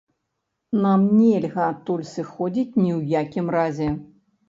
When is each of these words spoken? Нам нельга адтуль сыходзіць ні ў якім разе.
Нам 0.85 1.03
нельга 1.17 1.61
адтуль 1.75 2.05
сыходзіць 2.15 2.69
ні 2.83 2.91
ў 2.99 3.25
якім 3.25 3.57
разе. 3.61 3.97